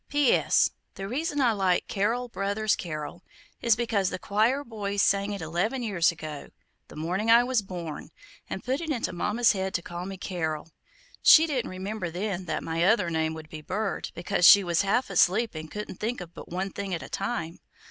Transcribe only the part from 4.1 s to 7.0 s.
choir boys sang it eleven years ago, the